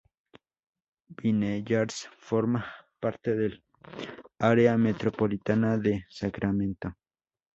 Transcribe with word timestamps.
Vineyard 1.19 1.91
forma 2.17 2.65
parte 2.99 3.35
del 3.35 3.63
área 4.39 4.75
metropolitana 4.75 5.77
de 5.77 6.07
Sacramento. 6.09 6.95